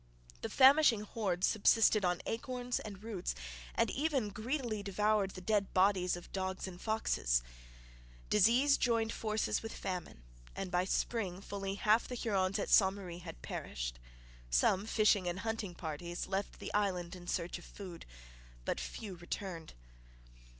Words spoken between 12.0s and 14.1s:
the Hurons at Ste Marie had perished.